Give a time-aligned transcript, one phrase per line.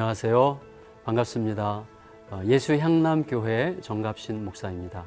[0.00, 0.58] 안녕하세요.
[1.04, 1.84] 반갑습니다.
[2.30, 5.04] 어, 예수 향남교회 정갑신 목사입니다.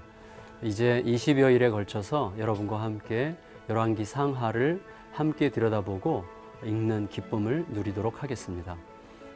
[0.62, 3.36] 이제 20여일에 걸쳐서 여러분과 함께
[3.70, 6.26] 열왕기 상하를 함께 들여다보고
[6.64, 8.78] 읽는 기쁨을 누리도록 하겠습니다.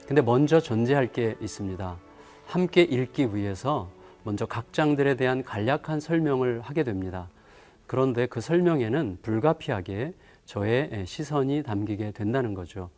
[0.08, 1.98] 근데 먼저 전제할 게 있습니다.
[2.46, 3.90] 함께 읽기 위해서
[4.24, 7.30] 먼저 각 장들에 대한 간략한 설명을 하게 됩니다.
[7.88, 10.14] 그런데 그 설명에는 불가피하게
[10.46, 12.92] 저의 시선이 담기게 된다는 거죠.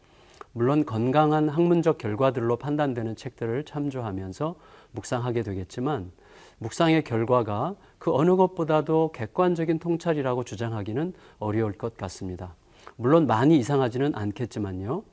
[0.54, 4.56] 물론 건강한 학문적 결과들로 판단되는 책들을 참조하면서
[4.92, 6.12] 묵상하게 되겠지만
[6.58, 12.56] 묵상의 결과가 그 어느 것보다도 객관적인 통찰이라고 주장하기는 어려울 것 같습니다.
[12.96, 15.04] 물론 많이 이상하지는 않겠지만요.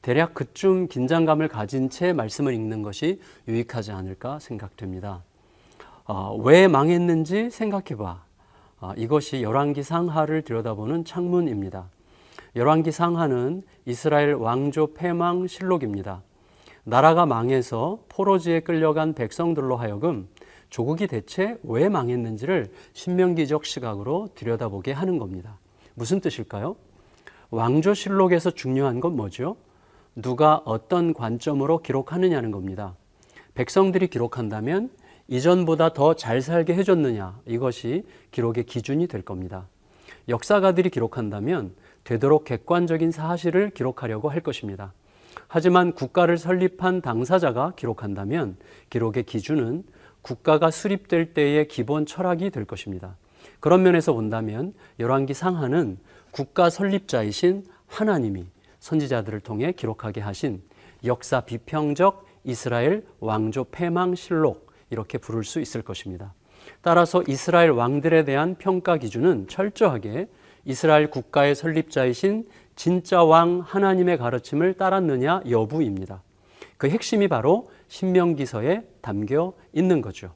[0.00, 5.22] 대략 그쯤 긴장감을 가진 채 말씀을 읽는 것이 유익하지 않을까 생각됩니다.
[6.04, 8.22] 어, 왜 망했는지 생각해봐.
[8.80, 11.90] 어, 이것이 열왕기 상하를 들여다보는 창문입니다.
[12.56, 16.22] 열왕기 상하는 이스라엘 왕조 패망 실록입니다.
[16.84, 20.28] 나라가 망해서 포로지에 끌려간 백성들로 하여금
[20.70, 25.58] 조국이 대체 왜 망했는지를 신명기적 시각으로 들여다보게 하는 겁니다.
[25.94, 26.76] 무슨 뜻일까요?
[27.50, 29.56] 왕조 실록에서 중요한 건 뭐죠?
[30.14, 32.94] 누가 어떤 관점으로 기록하느냐는 겁니다.
[33.54, 34.90] 백성들이 기록한다면
[35.28, 39.68] 이전보다 더 잘 살게 해줬느냐 이것이 기록의 기준이 될 겁니다.
[40.28, 41.74] 역사가들이 기록한다면
[42.08, 44.94] 되도록 객관적인 사실을 기록하려고 할 것입니다.
[45.46, 48.56] 하지만 국가를 설립한 당사자가 기록한다면
[48.88, 49.84] 기록의 기준은
[50.22, 53.18] 국가가 수립될 때의 기본 철학이 될 것입니다.
[53.60, 55.98] 그런 면에서 본다면 열왕기 상하는
[56.30, 58.46] 국가 설립자이신 하나님이
[58.80, 60.62] 선지자들을 통해 기록하게 하신
[61.04, 66.32] 역사 비평적 이스라엘 왕조 패망 실록 이렇게 부를 수 있을 것입니다.
[66.80, 70.28] 따라서 이스라엘 왕들에 대한 평가 기준은 철저하게
[70.68, 72.46] 이스라엘 국가의 설립자이신
[72.76, 76.22] 진짜 왕 하나님의 가르침을 따랐느냐 여부입니다.
[76.76, 80.34] 그 핵심이 바로 신명기서에 담겨 있는 거죠.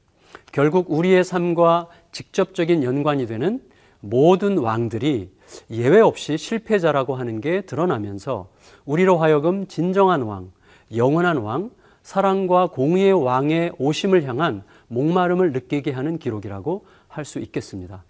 [0.51, 3.61] 결국 우리의 삶과 직접적인 연관이 되는
[4.01, 5.31] 모든 왕들이
[5.71, 8.49] 예외 없이 실패자라고 하는 게 드러나면서
[8.87, 10.51] 우리로 하여금 진정한 왕,
[10.97, 11.71] 영원한 왕,
[12.03, 18.03] 사랑과 공의의 왕의 오심을 향한 목마름을 느끼게 하는 기록이라고 할 수 있겠습니다.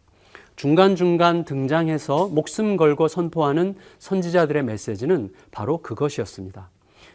[0.56, 6.70] 중간중간 등장해서 목숨 걸고 선포하는 선지자들의 메시지는 바로 그것이었습니다.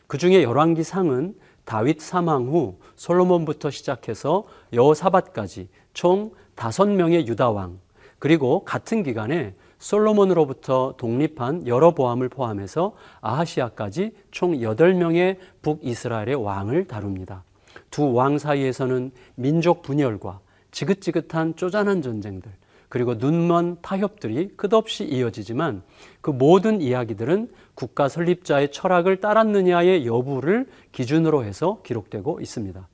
[0.07, 7.79] 그 중에 열왕기 상은 다윗 사망 후 솔로몬부터 시작해서 여호사밧까지 총 다섯 명의 유다 왕
[8.19, 17.43] 그리고 같은 기간에 솔로몬으로부터 독립한 여러보암을 포함해서 아하시아까지 총 여덟 명의 북이스라엘의 왕을 다룹니다.
[17.91, 20.39] 두 왕 사이에서는 민족 분열과
[20.71, 22.51] 지긋지긋한 쪼잔한 전쟁들,
[22.89, 25.83] 그리고 눈먼 타협들이 끝없이 이어지지만
[26.21, 32.87] 그 모든 이야기들은 국가 설립자의 철학을 따랐느냐의 여부를 기준으로 해서 기록되고 있습니다.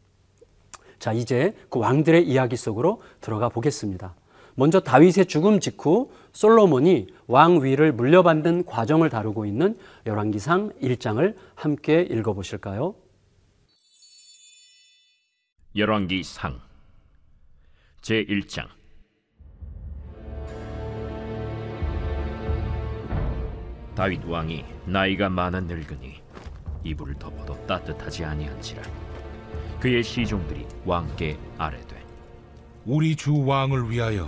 [0.99, 4.15] 자, 이제 그 왕들의 이야기 속으로 들어가 보겠습니다.
[4.55, 9.75] 먼저 다윗의 죽음 직후 솔로몬이 왕 위를 물려받는 과정을 다루고 있는
[10.05, 12.95] 열왕기상 1장을 함께 읽어 보실까요?
[15.75, 16.59] 열왕기상
[18.01, 18.67] 제 1장
[23.95, 26.21] 다윗 왕이 나이가 많아 늙으니
[26.83, 28.81] 이불을 덮어도 따뜻하지 아니한지라.
[29.79, 32.01] 그의 시종들이 왕께 아뢰되
[32.85, 34.27] 우리 주 왕을 위하여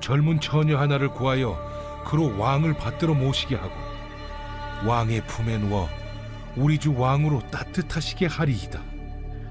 [0.00, 1.58] 젊은 처녀 하나를 구하여
[2.06, 3.74] 그로 왕을 받들어 모시게 하고
[4.86, 5.88] 왕의 품에 누워
[6.56, 8.80] 우리 주 왕으로 따뜻하시게 하리이다.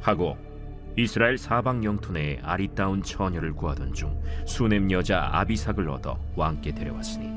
[0.02, 0.38] 하고
[0.97, 7.34] 이스라엘 사방 영토 내에 아리따운 처녀를 구하던 중 수넴 여자 아비삭을 얻어 왕께 데려왔으니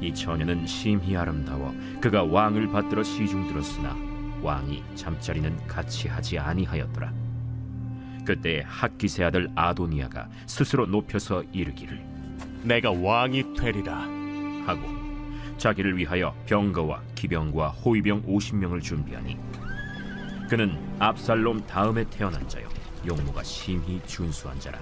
[0.00, 3.96] 이 처녀는 심히 아름다워 그가 왕을 받들어 시중 들었으나
[4.42, 7.12] 왕이 잠자리는 같이 하지 아니하였더라.
[8.24, 12.04] 그때 학기세 아들 아도니아가 스스로 높여서 이르기를
[12.62, 14.06] 내가 왕이 되리라.
[14.66, 14.82] 하고
[15.56, 19.36] 자기를 위하여 병거와 기병과 호위병 50명을 준비하니
[20.48, 22.68] 그는 압살롬 다음에 태어난 자요.
[23.06, 24.78] 용모가 심히 준수한 자라.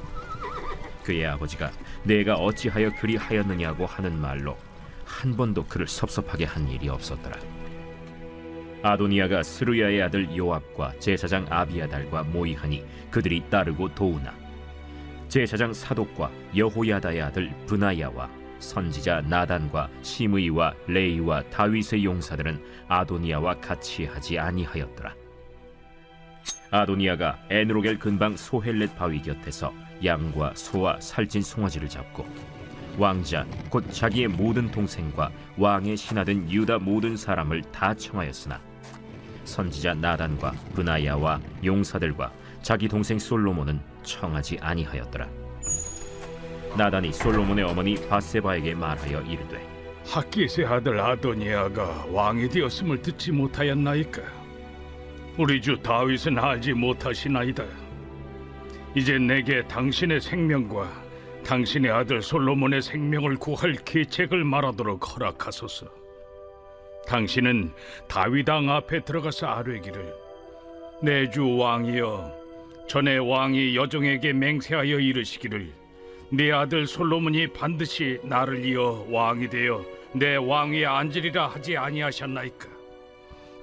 [1.05, 1.71] 그의 아버지가
[2.03, 4.57] 내가 어찌하여 그리 하였느냐고 하는 말로
[5.07, 7.39] 한 번도 그를 섭섭하게 한 일이 없었더라.
[8.83, 14.35] 아도니아가 스루야의 아들 요압과 제사장 아비아달과 모이하니 그들이 따르고 도우나
[15.29, 25.15] 제사장 사독과 여호야다의 아들 브나야와 선지자 나단과 시므이와 레이와 다윗의 용사들은 아도니아와 같이 하지 아니하였더라.
[26.71, 29.73] 아도니아가 에누로겔 근방 소헬렛 바위 곁에서
[30.05, 32.27] 양과 소와 살찐 송아지를 잡고
[32.99, 38.61] 왕자 곧 자기의 모든 동생과 왕의 신하된 유다 모든 사람을 다 청하였으나
[39.45, 42.33] 선지자 나단과 브나야와 용사들과
[42.63, 45.29] 자기 동생 솔로몬은 청하지 아니하였더라.
[46.77, 49.65] 나단이 솔로몬의 어머니 바세바에게 말하여 이르되
[50.07, 54.23] 학기스의 아들 아도니아가 왕이 되었음을 듣지 못하였나이까?
[55.39, 57.65] 우리 주 다윗은 알지 못하시나이다.
[58.95, 61.06] 이제 내게 당신의 생명과
[61.47, 65.87] 당신의 아들 솔로몬의 생명을 구할 계책을 말하도록 허락하소서.
[67.07, 67.71] 당신은
[68.09, 70.13] 다윗 왕 앞에 들어가서 아뢰기를
[71.05, 72.33] 내 주 왕이여
[72.89, 75.73] 전에 왕이 여종에게 맹세하여 이르시기를
[76.31, 79.85] 내 아들 솔로몬이 반드시 나를 이어 왕이 되어
[80.15, 82.67] 내 왕위에 앉으리라 하지 아니하셨나이까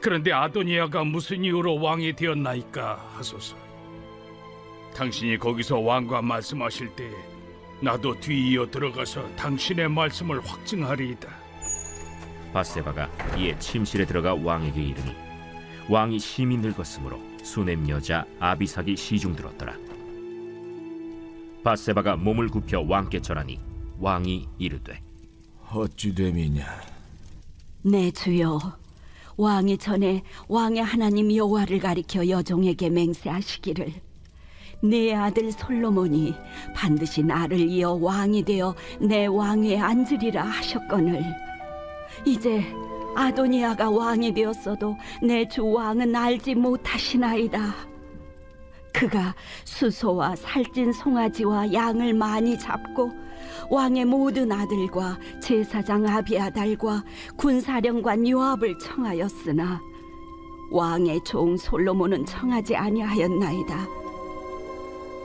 [0.01, 3.57] 그런데 아도니아가 무슨 이유로 왕이 되었나이까 하소서
[4.95, 7.32] 당신이 거기서 왕과 말씀하실 때
[7.83, 11.27] 나도 뒤이어 들어가서 당신의 말씀을 확증하리이다.
[12.53, 15.13] 바세바가 이에 침실에 들어가 왕에게 이르니
[15.89, 19.75] 왕이 심히 늙었으므로 수넴 여자 아비삭이 시중 들었더라.
[21.61, 23.59] 바세바가 몸을 굽혀 왕께 절하니
[23.99, 25.01] 왕이 이르되
[25.69, 26.65] 어찌 됨이냐?
[27.81, 28.59] 내 주여.
[29.35, 33.91] 왕이 전에 왕의 하나님 여호와를 가리켜 여종에게 맹세하시기를
[34.83, 36.35] 내 아들 솔로몬이
[36.75, 41.23] 반드시 나를 이어 왕이 되어 내 왕위에 앉으리라 하셨거늘
[42.25, 42.63] 이제
[43.15, 47.59] 아도니아가 왕이 되었어도 내 주 왕은 알지 못하시나이다
[48.91, 49.33] 그가
[49.65, 53.11] 수소와 살찐 송아지와 양을 많이 잡고
[53.69, 57.03] 왕의 모든 아들과 제사장 아비아달과
[57.37, 59.81] 군사령관 요압을 청하였으나
[60.71, 64.02] 왕의 종 솔로몬은 청하지 아니하였나이다.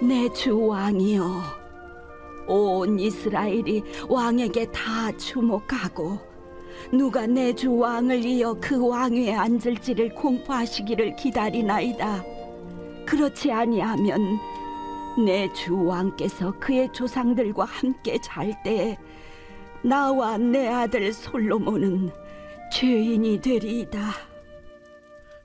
[0.00, 1.24] 내 주 왕이여,
[2.46, 6.18] 온 이스라엘이 왕에게 다 주목하고
[6.92, 12.22] 누가 내 주 왕을 이어 그 왕위에 앉을지를 공포하시기를 기다리나이다.
[13.06, 14.38] 그렇지 아니하면
[15.24, 18.96] 내 주 왕께서 그의 조상들과 함께 잘때
[19.82, 22.10] 나와 내 아들 솔로몬은
[22.72, 24.12] 죄인이 되리이다.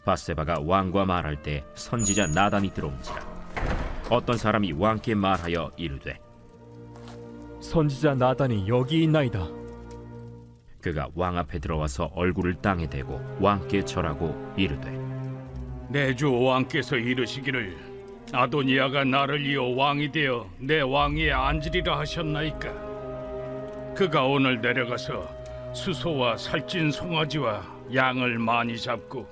[0.06, 3.32] 바세바가 왕과 말할 때 선지자 나단이 들어온지라
[4.13, 6.19] 어떤 사람이 왕께 말하여 이르되
[7.60, 9.48] 선지자 나단이 여기 있나이다.
[10.81, 14.92] 그가 왕 앞에 들어와서 얼굴을 땅에 대고 왕께 절하고 이르되
[15.89, 17.75] 내 주 왕께서 이르시기를
[18.31, 25.27] 아도니아가 나를 이어 왕이 되어 내 왕위에 앉으리라 하셨나이까 그가 오늘 내려가서
[25.74, 27.63] 수소와 살찐 송아지와
[27.95, 29.27] 양을 많이 잡고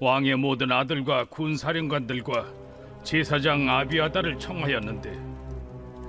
[0.00, 2.61] 왕의 모든 아들과 군사령관들과
[3.02, 5.12] 제사장 아비아다를 청하였는데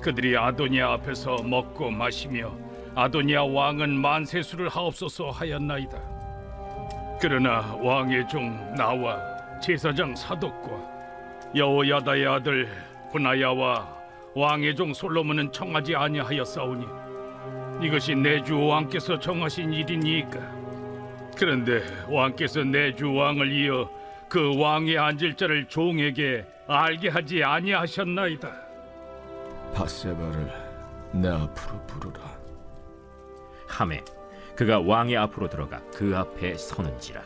[0.02, 2.52] 그들이 아도니아 앞에서 먹고 마시며
[2.96, 5.98] 아도니아 왕은 만세수를 하옵소서 하였나이다.
[7.20, 9.18] 그러나 왕의 종 나와
[9.62, 10.94] 제사장 사독과
[11.56, 12.70] 여호야다의 아들
[13.12, 13.88] 분하야와
[14.36, 16.86] 왕의 종 솔로몬은 청하지 아니하였사오니
[17.82, 20.40] 이것이 내 주 왕께서 정하신 일이니까.
[21.38, 23.90] 그런데 왕께서 내 주 왕을 이어
[24.34, 28.52] 그 왕에 앉을 자를 종에게 알게 하지 아니하셨나이다.
[29.76, 30.52] 바세바를
[31.12, 32.36] 내 앞으로 부르라.
[33.68, 34.04] 함에
[34.56, 37.22] 그가 왕의 앞으로 들어가 그 앞에 서는지라.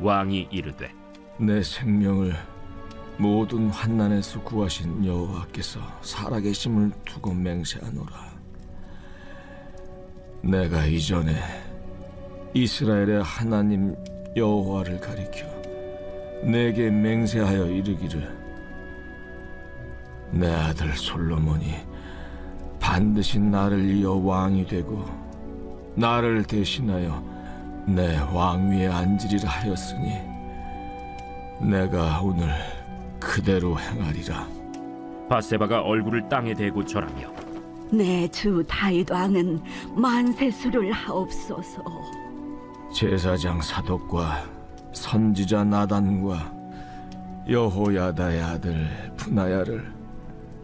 [0.00, 0.90] 왕이 이르되
[1.36, 2.34] 내 생명을
[3.18, 8.32] 모든 환난에서 구하신 여호와께서 살아계심을 두고 맹세하노라.
[10.40, 11.34] 내가 이전에
[12.54, 13.94] 이스라엘의 하나님
[14.34, 15.51] 여호와를 가리켜
[16.42, 18.36] 내게 맹세하여 이르기를
[20.32, 21.74] 내 아들 솔로몬이
[22.80, 25.04] 반드시 나를 이어 왕이 되고
[25.94, 27.22] 나를 대신하여
[27.86, 30.20] 내 왕위에 앉으리라 하였으니
[31.60, 32.48] 내가 오늘
[33.20, 34.48] 그대로 행하리라.
[35.28, 37.30] 바세바가 얼굴을 땅에 대고 절하며
[37.92, 39.60] 내 주 다윗 왕은
[39.94, 41.82] 만세수를 하옵소서.
[42.92, 44.44] 제사장 사독과
[44.92, 46.52] 선지자 나단과
[47.48, 49.92] 여호야다의 아들 분하야를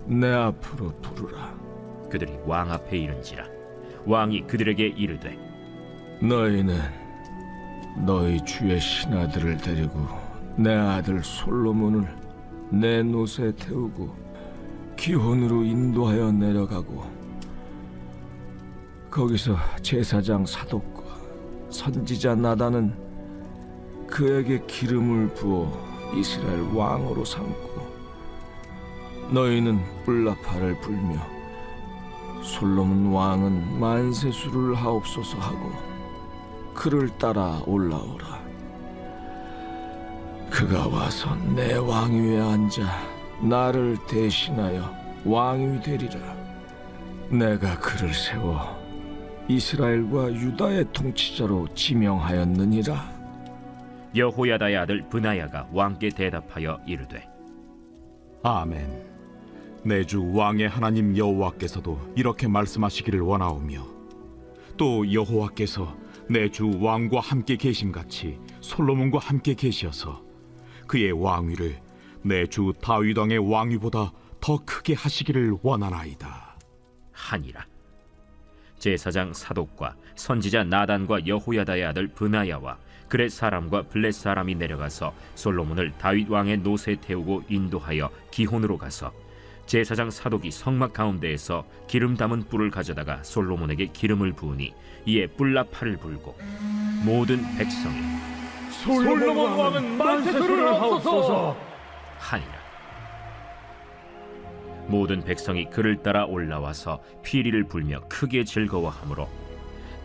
[0.07, 1.53] 내 앞으로 부르라.
[2.09, 3.45] 그들이 왕 앞에 이른지라
[4.07, 5.37] 왕이 그들에게 이르되
[6.23, 6.79] 너희는
[8.07, 10.07] 너희 주의 신하들을 데리고
[10.57, 12.09] 내 아들 솔로몬을
[12.71, 14.15] 내 노새 태우고
[14.97, 17.05] 기혼으로 인도하여 내려가고
[19.11, 21.03] 거기서 제사장 사독과
[21.71, 23.08] 선지자 나단은
[24.09, 25.71] 그에게 기름을 부어
[26.15, 27.89] 이스라엘 왕으로 삼고
[29.31, 31.17] 너희는 뿔라파를 불며
[32.43, 35.73] 솔로몬 왕은 만세수를 하옵소서 하고
[36.75, 38.39] 그를 따라 올라오라
[40.51, 42.83] 그가 와서 내 왕위에 앉아
[43.43, 44.93] 나를 대신하여
[45.25, 46.19] 왕이 되리라.
[47.31, 48.77] 내가 그를 세워
[49.49, 53.18] 이스라엘과 유다의 통치자로 지명하였느니라.
[54.19, 57.27] 여호야다의 아들 브나야가 왕께 대답하여 이르되
[58.43, 59.07] 아멘.
[59.85, 63.87] 내 주 왕의 하나님 여호와께서도 이렇게 말씀하시기를 원하오며
[64.77, 65.97] 또 여호와께서
[66.29, 70.23] 내 주 왕과 함께 계심같이 솔로몬과 함께 계시어서
[70.87, 71.79] 그의 왕위를
[72.23, 76.57] 내 주 다윗 왕의 왕위보다 더 크게 하시기를 원하나이다.
[77.13, 77.67] 하니라
[78.79, 86.59] 제사장 사독과 선지자 나단과 여호야다의 아들 브나야와 그렛 사람과 블렛 사람이 내려가서 솔로몬을 다윗 왕의
[86.59, 89.13] 노새에 태우고 인도하여 기혼으로 가서
[89.67, 94.73] 제사장 사독이 성막 가운데에서 기름 담은 뿔을 가져다가 솔로몬에게 기름을 부으니
[95.05, 96.37] 이에 뿔나팔을 불고
[97.05, 97.97] 모든 백성이
[98.71, 101.57] 솔로몬 왕은 만세를 하옵소서.
[102.19, 102.59] 하니라
[104.87, 109.29] 모든 백성이 그를 따라 올라와서 피리를 불며 크게 즐거워하므로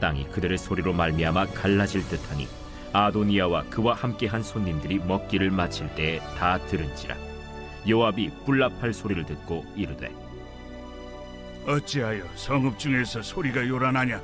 [0.01, 2.62] 땅이 그들의 소리로 말미암아 갈라질 듯하니
[2.93, 7.15] 아도니아와 그와 함께한 손님들이 먹기를 마칠 때에 다 들은지라
[7.89, 10.11] 요압이 뿔나팔 소리를 듣고 이르되
[11.67, 14.21] 어찌하여 성읍 중에서 소리가 요란하냐?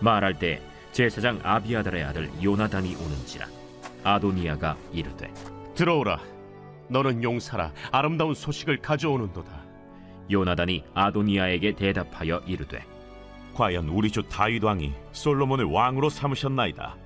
[0.00, 3.46] 말할 때 제사장 아비아달의 아들 요나단이 오는지라
[4.04, 5.32] 아도니아가 이르되
[5.74, 6.18] 들어오라.
[6.88, 9.50] 너는 용사라 아름다운 소식을 가져오는도다.
[10.30, 12.84] 요나단이 아도니아에게 대답하여 이르되
[13.54, 16.96] 과연 우리 주 다윗 왕이 솔로몬을 왕으로 삼으셨나이다.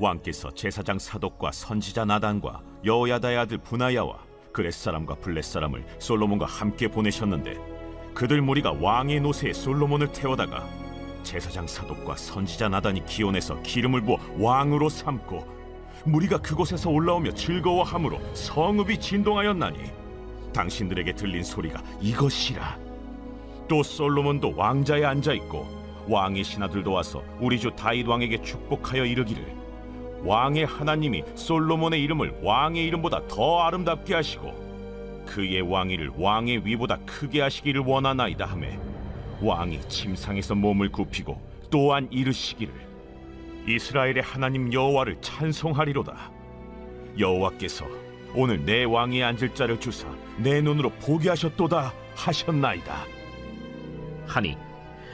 [0.00, 4.18] 왕께서 제사장 사독과 선지자 나단과 여호야다의 아들 분하야와
[4.50, 7.54] 그렛 사람과 블렛 사람을 솔로몬과 함께 보내셨는데
[8.14, 10.66] 그들 무리가 왕의 노새에 솔로몬을 태워다가
[11.22, 15.60] 제사장 사독과 선지자 나단이 기온에서 기름을 부어 왕으로 삼고
[16.06, 19.78] 무리가 그곳에서 올라오며 즐거워함으로 성읍이 진동하였나니
[20.54, 22.78] 당신들에게 들린 소리가 이것이라.
[23.68, 25.68] 또 솔로몬도 왕자에 앉아 있고
[26.08, 29.59] 왕의 신하들도 와서 우리 주 다윗 왕에게 축복하여 이르기를
[30.24, 37.82] 왕의 하나님이 솔로몬의 이름을 왕의 이름보다 더 아름답게 하시고 그의 왕위를 왕의 위보다 크게 하시기를
[37.82, 38.78] 원하나이다 하매
[39.40, 42.72] 왕이 침상에서 몸을 굽히고 또한 이르시기를
[43.66, 46.30] 이스라엘의 하나님 여호와를 찬송하리로다.
[47.18, 47.86] 여호와께서
[48.34, 50.08] 오늘 내 왕위에 앉을 자를 주사
[50.38, 53.04] 내 눈으로 보게 하셨도다 하셨나이다.
[54.26, 54.56] 하니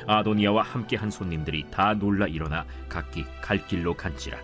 [0.06, 4.38] 아도니아와 함께한 손님들이 다 놀라 일어나 각기 갈 길로 간지라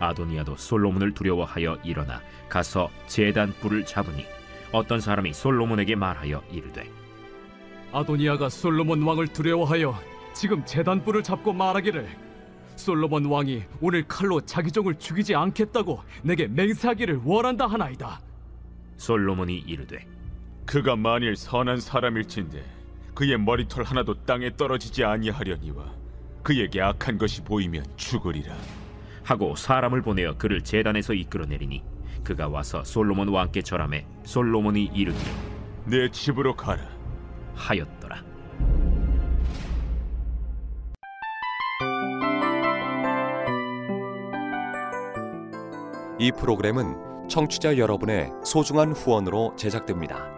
[0.00, 4.26] 아도니아도 솔로몬을 두려워하여 일어나 가서 제단 뿔을 잡으니
[4.72, 6.88] 어떤 사람이 솔로몬에게 말하여 이르되
[7.92, 9.98] 아도니아가 솔로몬 왕을 두려워하여
[10.34, 12.08] 지금 재단 뿔을 잡고 말하기를
[12.76, 18.20] 솔로몬 왕이 오늘 칼로 자기 종을 죽이지 않겠다고 내게 맹세하기를 원한다 하나이다.
[18.96, 20.06] 솔로몬이 이르되
[20.64, 22.62] 그가 만일 선한 사람일진데
[23.14, 25.92] 그의 머리털 하나도 땅에 떨어지지 아니하려니와
[26.42, 28.54] 그에게 악한 것이 보이면 죽으리라.
[29.28, 31.82] 하고 사람을 보내어 그를 제단에서 이끌어내리니
[32.24, 35.32] 그가 와서 솔로몬 왕께 절함에 솔로몬이 이르기를
[35.84, 36.80] 내 집으로 가라.
[37.54, 38.24] 하였더라
[46.18, 50.37] 이 프로그램은 청취자 여러분의 소중한 후원으로 제작됩니다.